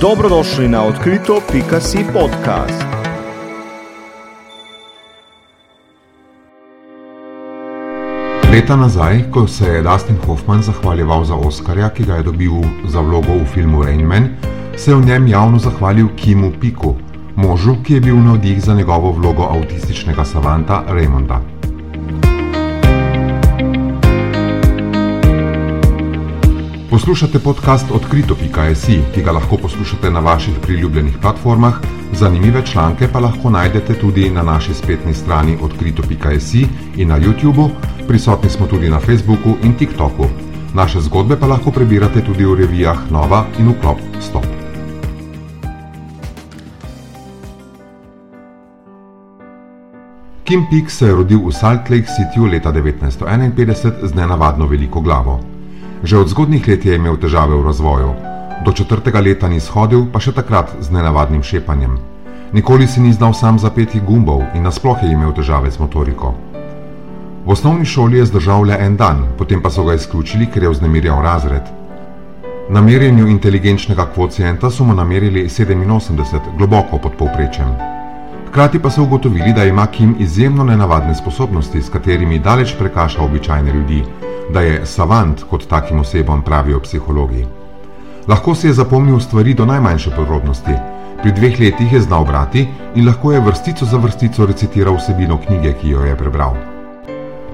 Dobrodošli 0.00 0.68
na 0.68 0.82
odkrito.si 0.82 1.98
podcast. 2.12 2.82
Leta 8.52 8.76
nazaj, 8.76 9.30
ko 9.30 9.48
se 9.48 9.66
je 9.66 9.82
Dustin 9.82 10.16
Hoffman 10.26 10.62
zahvaljeval 10.62 11.24
za 11.24 11.34
Oscarja, 11.34 11.88
ki 11.90 12.04
ga 12.04 12.14
je 12.14 12.22
dobil 12.22 12.50
za 12.86 13.00
vlogo 13.00 13.42
v 13.42 13.44
filmu 13.54 13.82
Rain 13.82 14.06
Man, 14.06 14.28
se 14.76 14.90
je 14.90 14.94
v 14.94 15.06
njem 15.06 15.26
javno 15.26 15.58
zahvalil 15.58 16.08
Kimu 16.16 16.52
Piku, 16.60 16.94
možu, 17.36 17.74
ki 17.82 17.94
je 17.94 18.00
bil 18.00 18.16
navdih 18.16 18.62
za 18.62 18.74
njegovo 18.74 19.12
vlogo 19.12 19.42
avtističnega 19.42 20.24
savanta 20.24 20.84
Raymonda. 20.88 21.57
Poslušate 26.98 27.38
podcast 27.38 27.86
odkrito.js, 27.94 28.86
ki 29.14 29.22
ga 29.22 29.32
lahko 29.32 29.56
poslušate 29.56 30.10
na 30.10 30.20
vaših 30.20 30.54
priljubljenih 30.62 31.18
platformah, 31.22 31.74
zanimive 32.12 32.62
članke 32.66 33.08
pa 33.12 33.20
lahko 33.20 33.50
najdete 33.50 33.94
tudi 33.94 34.30
na 34.30 34.42
naši 34.42 34.74
spletni 34.74 35.14
strani 35.14 35.54
odkrito.js 35.62 36.54
in 36.96 37.08
na 37.08 37.18
YouTubu, 37.20 37.68
prisotni 38.08 38.50
smo 38.50 38.66
tudi 38.66 38.90
na 38.90 38.98
Facebooku 39.00 39.54
in 39.62 39.74
TikToku. 39.78 40.26
Naše 40.74 41.00
zgodbe 41.00 41.36
pa 41.40 41.46
lahko 41.46 41.70
prebirate 41.70 42.24
tudi 42.24 42.44
v 42.44 42.54
revijah 42.54 42.98
Nova 43.10 43.44
in 43.58 43.68
Uklop 43.68 43.98
Stop. 44.20 44.46
Kim 50.44 50.66
Peek 50.70 50.90
se 50.90 51.06
je 51.06 51.14
rodil 51.14 51.46
v 51.46 51.52
Salt 51.52 51.90
Lake 51.90 52.10
Cityju 52.10 52.50
leta 52.50 52.72
1951 52.72 54.06
z 54.06 54.14
nenavadno 54.14 54.66
veliko 54.66 55.00
glavo. 55.00 55.57
Že 56.02 56.18
od 56.18 56.28
zgodnih 56.28 56.68
let 56.68 56.84
je 56.86 56.94
imel 56.94 57.16
težave 57.18 57.56
v 57.58 57.66
razvoju. 57.66 58.14
Do 58.64 58.72
četrtega 58.72 59.20
leta 59.20 59.48
ni 59.48 59.58
shodil, 59.60 60.06
pa 60.12 60.22
še 60.22 60.30
takrat 60.32 60.70
z 60.80 60.94
nenavadnim 60.94 61.42
šepanjem. 61.42 61.98
Nikoli 62.52 62.86
si 62.86 63.00
ni 63.00 63.12
znal 63.12 63.34
sam 63.34 63.58
zapeti 63.58 64.00
gumbov 64.00 64.42
in 64.54 64.62
nasploh 64.62 65.02
je 65.02 65.10
imel 65.10 65.34
težave 65.34 65.70
z 65.70 65.78
motoriko. 65.82 66.34
V 67.46 67.50
osnovni 67.50 67.84
šoli 67.84 68.18
je 68.18 68.30
zdržal 68.30 68.62
le 68.70 68.78
en 68.78 68.96
dan, 68.96 69.24
potem 69.38 69.62
pa 69.62 69.70
so 69.70 69.84
ga 69.84 69.94
izključili, 69.98 70.46
ker 70.46 70.62
je 70.62 70.70
vznemirjal 70.70 71.22
razred. 71.22 71.66
Na 72.70 72.80
merjenju 72.80 73.26
inteligenčnega 73.26 74.06
kvocienta 74.14 74.70
so 74.70 74.84
mu 74.84 74.94
namerili 74.94 75.48
87, 75.48 76.54
globoko 76.58 76.98
pod 76.98 77.18
povprečjem. 77.18 77.74
Hkrati 78.48 78.78
pa 78.78 78.90
so 78.90 79.02
ugotovili, 79.02 79.52
da 79.52 79.64
ima 79.64 79.86
Kim 79.86 80.14
izjemno 80.18 80.64
nenavadne 80.64 81.14
sposobnosti, 81.14 81.82
s 81.82 81.88
katerimi 81.88 82.38
daleč 82.38 82.74
prekaša 82.78 83.22
običajne 83.22 83.72
ljudi, 83.72 84.04
da 84.52 84.60
je 84.60 84.86
savant, 84.86 85.42
kot 85.50 85.66
takim 85.68 86.00
osebam 86.00 86.42
pravijo 86.42 86.80
psihologi. 86.80 87.46
Lahko 88.28 88.54
si 88.54 88.66
je 88.66 88.72
zapomnil 88.72 89.20
stvari 89.20 89.54
do 89.54 89.66
najmanjše 89.66 90.10
podrobnosti. 90.16 90.74
Pri 91.22 91.32
dveh 91.32 91.60
letih 91.60 91.92
je 91.92 92.00
znal 92.00 92.24
brati 92.24 92.68
in 92.94 93.06
lahko 93.06 93.32
je 93.32 93.40
vrstico 93.40 93.84
za 93.84 93.96
vrstico 93.96 94.46
recitiral 94.46 94.96
vsebino 94.96 95.38
knjige, 95.46 95.72
ki 95.80 95.88
jo 95.90 96.04
je 96.04 96.16
prebral. 96.16 96.56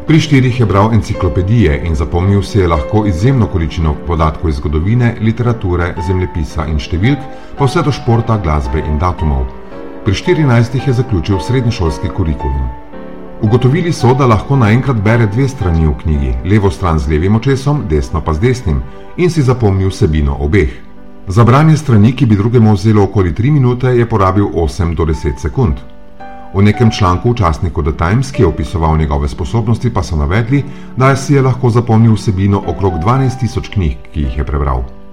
Pri 0.07 0.21
štirih 0.21 0.61
je 0.61 0.67
bral 0.67 0.93
enciklopedije 0.93 1.79
in 1.87 1.95
zapomnil 1.95 2.43
si 2.43 2.59
je 2.59 2.69
lahko 2.69 3.07
izjemno 3.07 3.47
količino 3.47 3.95
podatkov 4.07 4.51
iz 4.51 4.57
zgodovine, 4.57 5.15
literature, 5.21 5.95
zemljepisa 6.07 6.67
in 6.69 6.77
številk, 6.79 7.25
pa 7.59 7.65
vse 7.65 7.83
do 7.83 7.93
športa, 7.93 8.37
glasbe 8.37 8.85
in 8.85 8.99
datumov. 9.01 9.47
Pri 10.05 10.13
14 10.13 10.77
je 10.87 10.93
zaključil 10.93 11.41
srednješolski 11.41 12.09
kurikulum. 12.09 12.84
Ugotovili 13.45 13.93
so, 13.93 14.15
da 14.15 14.25
lahko 14.27 14.57
naenkrat 14.57 14.97
bere 15.05 15.27
dve 15.27 15.45
strani 15.49 15.87
v 15.87 15.91
knjigi, 16.03 16.31
levo 16.49 16.71
stran 16.71 16.99
z 16.99 17.11
levim 17.13 17.35
očesom, 17.37 17.83
desno 17.91 18.23
pa 18.25 18.33
z 18.33 18.41
desnim, 18.41 18.79
in 19.21 19.31
si 19.31 19.43
zapomnil 19.45 19.91
vsebino 19.93 20.37
obeh. 20.41 20.71
Za 21.29 21.45
branje 21.45 21.77
strani, 21.77 22.15
ki 22.17 22.27
bi 22.27 22.41
drugemu 22.41 22.73
vzelo 22.73 23.05
okoli 23.05 23.35
3 23.35 23.53
minute, 23.53 23.93
je 23.99 24.09
porabil 24.09 24.49
8 24.49 24.95
do 24.95 25.05
10 25.05 25.37
sekund. 25.39 25.77
V 26.55 26.63
nekem 26.63 26.91
članku 26.91 27.31
v 27.31 27.37
časniku 27.37 27.83
The 27.83 27.93
Times, 27.93 28.33
ki 28.33 28.43
je 28.43 28.49
opisoval 28.49 28.97
njegove 28.97 29.29
sposobnosti, 29.29 29.93
pa 29.93 30.03
so 30.03 30.17
navedli, 30.17 30.65
da 30.97 31.17
si 31.17 31.35
je 31.35 31.43
lahko 31.43 31.71
zapomnil 31.71 32.17
vsebino 32.17 32.65
okrog 32.67 32.95
12 33.05 33.41
tisoč 33.41 33.69
knjig, 33.69 33.97
ki 34.13 34.21
jih 34.21 34.39
je 34.39 34.45
prebral. 34.45 35.04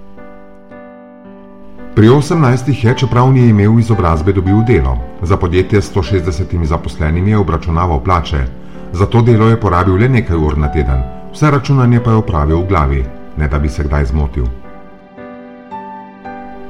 Pri 1.96 2.08
18 2.08 2.88
je, 2.88 2.94
čeprav 2.98 3.34
ni 3.34 3.50
imel 3.50 3.80
izobrazbe, 3.80 4.32
dobil 4.34 4.64
delo. 4.68 4.98
Za 5.22 5.38
podjetje 5.38 5.82
s 5.82 5.92
160 5.96 6.64
zaposlenimi 6.66 7.32
je 7.32 7.38
obračunaval 7.38 8.00
plače. 8.00 8.46
Za 8.94 9.06
to 9.06 9.22
delo 9.22 9.50
je 9.50 9.60
porabil 9.60 9.96
le 9.96 10.10
nekaj 10.10 10.38
ur 10.38 10.58
na 10.58 10.72
teden, 10.72 11.04
vse 11.34 11.52
računanje 11.52 12.00
pa 12.00 12.12
je 12.12 12.18
opravil 12.18 12.62
v 12.62 12.68
glavi, 12.68 13.06
ne 13.38 13.48
da 13.48 13.60
bi 13.60 13.70
se 13.70 13.84
kdaj 13.84 14.06
zmotil. 14.06 14.46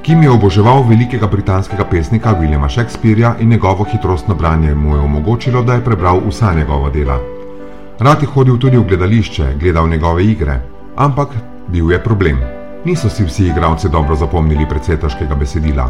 Kim 0.02 0.22
je 0.22 0.30
oboževal 0.30 0.82
velikega 0.88 1.26
britanskega 1.26 1.84
pesnika 1.84 2.34
Williama 2.40 2.68
Shakespearja 2.68 3.36
in 3.40 3.48
njegovo 3.48 3.84
hitrostno 3.84 4.34
branje 4.34 4.74
mu 4.74 4.96
je 4.96 5.02
omogočilo, 5.02 5.62
da 5.62 5.74
je 5.74 5.84
prebral 5.84 6.20
vsa 6.28 6.54
njegova 6.54 6.90
dela. 6.90 7.20
Rad 7.98 8.22
je 8.22 8.28
hodil 8.28 8.58
tudi 8.58 8.76
v 8.76 8.84
gledališče, 8.88 9.54
gledal 9.60 9.88
njegove 9.88 10.24
igre, 10.24 10.60
ampak 10.96 11.28
bil 11.68 11.92
je 11.92 12.02
problem. 12.02 12.61
Niso 12.84 13.08
si 13.08 13.24
vsi 13.24 13.46
igralci 13.46 13.88
dobro 13.88 14.14
zapomnili 14.14 14.66
precej 14.68 14.96
težkega 14.98 15.36
besedila. 15.38 15.84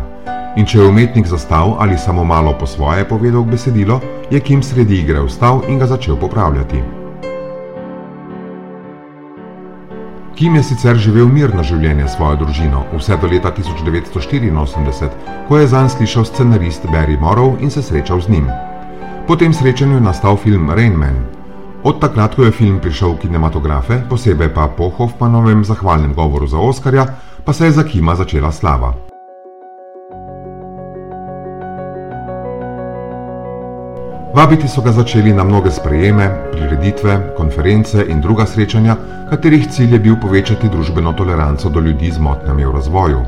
In 0.61 0.67
če 0.69 0.79
je 0.79 0.89
umetnik 0.89 1.27
zastal 1.27 1.77
ali 1.81 1.97
samo 1.99 2.25
malo 2.25 2.53
po 2.61 2.67
svoje 2.69 3.07
povedal 3.09 3.45
besedilo, 3.49 4.01
je 4.31 4.41
Kim 4.41 4.63
sredi 4.63 4.99
igre 5.01 5.23
vstal 5.25 5.63
in 5.69 5.79
ga 5.79 5.87
začel 5.87 6.17
popravljati. 6.21 6.83
Kim 10.37 10.55
je 10.57 10.63
sicer 10.63 10.97
živel 10.97 11.29
mirno 11.33 11.63
življenje 11.65 12.09
s 12.09 12.17
svojo 12.17 12.37
družino 12.45 12.85
vse 12.93 13.17
do 13.17 13.29
leta 13.29 13.53
1984, 13.57 15.09
ko 15.49 15.59
je 15.59 15.67
zanj 15.67 15.89
slišal 15.97 16.29
scenarist 16.29 16.85
Barry 16.93 17.17
Morrow 17.17 17.57
in 17.61 17.71
se 17.71 17.83
srečal 17.83 18.21
z 18.21 18.29
njim. 18.29 18.49
Po 19.27 19.37
tem 19.37 19.55
srečanju 19.55 19.97
je 19.97 20.05
nastal 20.05 20.37
film 20.37 20.71
Rain 20.71 20.93
Man, 20.93 21.25
Od 21.83 21.99
takrat, 21.99 22.35
ko 22.39 22.47
je 22.47 22.55
film 22.55 22.79
prišel 22.79 23.19
v 23.19 23.27
kinematografe, 23.27 24.07
posebej 24.07 24.55
pa 24.55 24.71
po 24.71 24.87
Hoffmanovem 24.95 25.67
zahvalnem 25.67 26.15
govoru 26.15 26.47
za 26.47 26.59
Oscarja, 26.59 27.07
pa 27.43 27.51
se 27.51 27.67
je 27.67 27.73
za 27.75 27.83
Kima 27.83 28.15
začela 28.15 28.53
slava. 28.55 28.95
Vabiti 34.35 34.69
so 34.71 34.81
ga 34.81 34.95
začeli 34.95 35.35
na 35.35 35.45
mnoge 35.45 35.75
sprejeme, 35.75 36.55
prireditve, 36.55 37.35
konference 37.37 37.99
in 38.09 38.23
druga 38.23 38.47
srečanja, 38.47 38.97
katerih 39.31 39.67
cilj 39.67 39.93
je 39.93 39.99
bil 39.99 40.17
povečati 40.23 40.71
družbeno 40.71 41.13
toleranco 41.13 41.69
do 41.69 41.81
ljudi 41.83 42.15
z 42.15 42.23
motnjami 42.23 42.65
v 42.65 42.73
razvoju. 42.73 43.21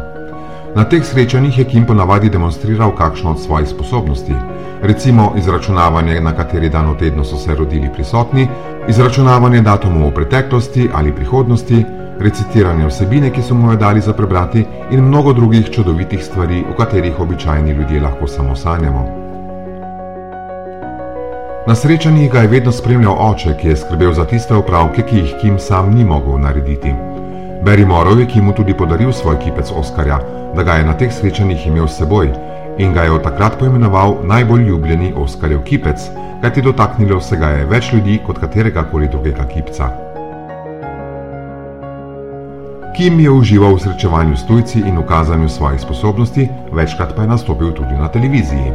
Na 0.79 0.85
teh 0.87 1.03
srečanjih 1.03 1.59
je 1.59 1.65
Kim 1.65 1.87
ponavadi 1.87 2.31
demonstriral 2.31 2.95
kakšno 2.95 3.35
od 3.35 3.43
svojih 3.43 3.69
sposobnosti, 3.69 4.35
recimo 4.85 5.33
izračunavanje, 5.37 6.21
na 6.21 6.33
kateri 6.33 6.69
dan 6.69 6.91
v 6.91 6.99
tednu 6.99 7.25
so 7.25 7.37
se 7.37 7.55
rodili 7.55 7.91
prisotni, 7.93 8.49
izračunavanje 8.89 9.61
datumov 9.61 10.09
v 10.09 10.15
preteklosti 10.15 10.91
ali 10.95 11.13
prihodnosti, 11.13 11.85
recitiranje 12.21 12.87
vsebine, 12.87 13.31
ki 13.31 13.43
so 13.43 13.55
mu 13.55 13.73
jo 13.73 13.77
dali 13.77 14.01
za 14.01 14.13
prebrati, 14.13 14.65
in 14.91 15.01
mnogo 15.01 15.33
drugih 15.33 15.71
čudovitih 15.71 16.25
stvari, 16.25 16.65
o 16.71 16.77
katerih 16.77 17.21
običajni 17.21 17.73
ljudje 17.73 18.01
lahko 18.01 18.27
samo 18.27 18.57
sanjamo. 18.57 19.07
Na 21.67 21.75
srečanjih 21.75 22.33
ga 22.33 22.41
je 22.41 22.49
vedno 22.49 22.73
spremljal 22.73 23.17
oče, 23.19 23.57
ki 23.61 23.69
je 23.69 23.77
skrbel 23.77 24.13
za 24.13 24.25
tiste 24.25 24.55
opravke, 24.55 25.03
ki 25.03 25.17
jih 25.17 25.35
Kim 25.41 25.59
sam 25.59 25.95
ni 25.95 26.05
mogel 26.05 26.39
narediti. 26.39 26.95
Barry 27.65 27.87
Morrow 27.89 28.19
je 28.21 28.27
Kimu 28.27 28.53
tudi 28.53 28.75
podaril 28.77 29.13
svoj 29.13 29.39
kipec 29.39 29.73
Oskarja, 29.73 30.19
da 30.57 30.63
ga 30.63 30.73
je 30.73 30.85
na 30.85 30.93
teh 30.93 31.13
srečanjih 31.13 31.67
imel 31.67 31.89
s 31.89 31.97
seboj 31.97 32.54
in 32.79 32.93
ga 32.93 33.03
je 33.03 33.11
od 33.11 33.23
takrat 33.23 33.59
poimenoval 33.59 34.17
najbolj 34.25 34.63
ljubljeni 34.63 35.13
Oskarjev 35.17 35.63
kipec, 35.63 36.09
kajti 36.43 36.63
dotaknilo 36.63 37.21
se 37.21 37.37
ga 37.37 37.47
je 37.47 37.67
več 37.67 37.93
ljudi 37.93 38.19
kot 38.27 38.39
katerega 38.39 38.83
koli 38.91 39.09
drugega 39.09 39.45
kipca. 39.55 39.91
Kim 42.97 43.21
je 43.21 43.31
užival 43.31 43.75
v 43.75 43.81
srečevanju 43.83 44.37
s 44.37 44.47
tujci 44.47 44.81
in 44.87 44.99
ukazanju 44.99 45.49
svojih 45.49 45.81
sposobnosti, 45.81 46.49
večkrat 46.73 47.17
pa 47.17 47.23
je 47.23 47.29
nastopil 47.29 47.73
tudi 47.73 47.95
na 47.99 48.09
televiziji. 48.09 48.73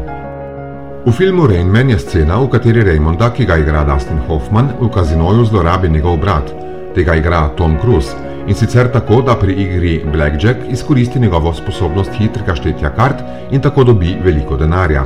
V 1.05 1.11
filmu 1.11 1.47
Rain 1.47 1.67
Man 1.67 1.89
je 1.89 1.99
scena, 1.99 2.39
v 2.39 2.49
kateri 2.51 2.83
Raymonda, 2.83 3.29
ki 3.31 3.45
ga 3.45 3.57
igra 3.57 3.85
Dustin 3.87 4.19
Hoffman, 4.27 4.73
v 4.81 4.89
kazinoju 4.91 5.45
zlorabi 5.45 5.89
njegov 5.89 6.17
brat. 6.17 6.51
Tega 6.95 7.15
igra 7.15 7.47
Tom 7.55 7.77
Cruise 7.81 8.28
in 8.49 8.55
sicer 8.55 8.89
tako, 8.91 9.21
da 9.21 9.35
pri 9.35 9.53
igri 9.53 10.01
Blackjack 10.11 10.59
izkoristi 10.69 11.19
njegovo 11.19 11.53
sposobnost 11.53 12.11
hitrega 12.17 12.55
štetja 12.55 12.89
kart 12.89 13.21
in 13.51 13.61
tako 13.61 13.83
dobi 13.83 14.17
veliko 14.23 14.57
denarja. 14.57 15.03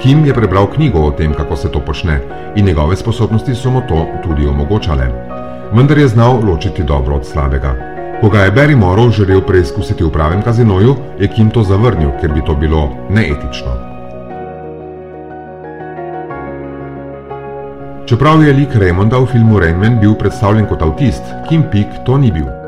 Kim 0.00 0.24
je 0.26 0.34
prebral 0.34 0.66
knjigo 0.66 0.98
o 0.98 1.10
tem, 1.10 1.34
kako 1.34 1.56
se 1.56 1.68
to 1.72 1.80
počne, 1.80 2.20
in 2.56 2.66
njegove 2.66 2.96
sposobnosti 2.96 3.54
so 3.54 3.70
mu 3.70 3.82
to 3.88 4.06
tudi 4.24 4.46
omogočale. 4.46 5.06
Vendar 5.72 5.98
je 5.98 6.08
znal 6.08 6.40
ločiti 6.44 6.82
dobro 6.82 7.16
od 7.16 7.26
slabega. 7.26 7.74
Ko 8.20 8.28
ga 8.28 8.38
je 8.38 8.52
Barry 8.52 8.76
Morrow 8.76 9.10
želel 9.10 9.40
preizkusiti 9.40 10.04
v 10.04 10.10
pravem 10.10 10.42
kazinoju, 10.42 10.96
je 11.18 11.28
Kim 11.28 11.50
to 11.50 11.62
zavrnil, 11.62 12.10
ker 12.20 12.32
bi 12.32 12.44
to 12.46 12.54
bilo 12.54 12.88
neetično. 13.10 13.92
Čeprav 18.06 18.42
je 18.42 18.52
lik 18.52 18.74
Raymonda 18.74 19.18
v 19.18 19.26
filmu 19.26 19.60
Rainman 19.60 20.00
bil 20.00 20.14
predstavljen 20.14 20.66
kot 20.66 20.82
avtist, 20.82 21.22
Kim 21.48 21.62
Peek 21.72 22.02
to 22.06 22.18
ni 22.18 22.32
bil. 22.32 22.61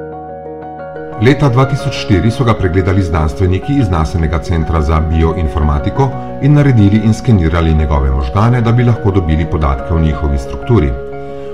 Leta 1.22 1.46
2004 1.50 2.31
so 2.31 2.44
ga 2.44 2.55
pregledali 2.55 3.02
znanstveniki 3.02 3.72
iz 3.78 3.90
Nasenega 3.90 4.38
centra 4.38 4.81
za 4.82 5.00
bioinformatiko 5.00 6.11
in 6.43 6.55
naredili 6.55 7.00
in 7.05 7.14
skenirali 7.14 7.75
njegove 7.75 8.11
možgane, 8.11 8.61
da 8.61 8.72
bi 8.72 8.84
lahko 8.84 9.11
dobili 9.11 9.46
podatke 9.50 9.94
o 9.94 10.00
njihovi 10.00 10.38
strukturi. 10.38 10.90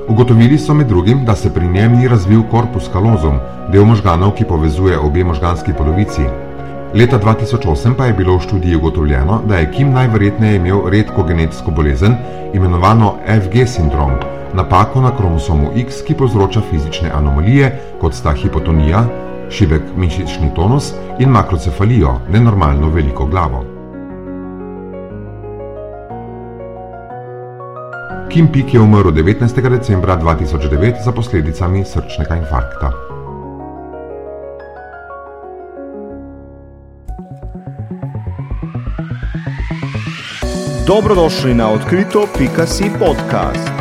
Ugotovili 0.09 0.59
so 0.59 0.75
med 0.75 0.87
drugim, 0.87 1.25
da 1.25 1.35
se 1.35 1.55
pri 1.55 1.69
njem 1.69 1.93
ni 1.93 2.09
razvil 2.09 2.43
korpus 2.51 2.89
kalozum, 2.93 3.39
del 3.73 3.85
možganov, 3.85 4.33
ki 4.35 4.45
povezuje 4.45 4.99
obe 4.99 5.25
možganski 5.25 5.73
polovici. 5.73 6.23
Leta 6.95 7.19
2008 7.19 7.95
pa 7.95 8.07
je 8.07 8.13
bilo 8.13 8.37
v 8.37 8.41
študiji 8.41 8.77
ugotovljeno, 8.77 9.43
da 9.49 9.57
je 9.57 9.73
Kim 9.73 9.93
najverjetneje 9.93 10.57
imel 10.57 10.89
redko 10.89 11.23
genetsko 11.23 11.71
bolezen, 11.71 12.15
imenovano 12.55 13.15
FG 13.27 13.67
sindrom, 13.67 14.11
napako 14.55 15.01
na 15.01 15.17
kromosomu 15.17 15.71
X, 15.77 16.03
ki 16.07 16.15
povzroča 16.15 16.61
fizične 16.71 17.11
anomalije, 17.15 17.81
kot 18.01 18.15
sta 18.15 18.33
hipotonija, 18.33 19.05
šibek 19.51 19.83
mišični 19.97 20.55
tonus 20.55 20.93
in 21.19 21.29
makrocefalijo, 21.29 22.15
nenormalno 22.33 22.89
veliko 22.89 23.27
glavo. 23.27 23.65
Kim 28.31 28.53
Pik 28.53 28.75
je 28.75 28.81
umrl 28.81 29.11
19. 29.11 29.69
decembra 29.71 30.17
2009 30.17 31.05
za 31.05 31.13
posledicami 31.13 31.85
srčnega 31.85 32.37
infarkta. 32.37 32.93
Dobrodošli 40.87 41.55
na 41.55 41.71
odkrito.si 41.71 42.91
podcast. 42.99 43.80